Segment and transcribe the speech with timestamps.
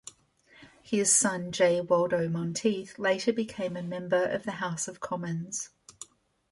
[0.81, 5.69] His son Jay Waldo Monteith later became a member of the House of Commons.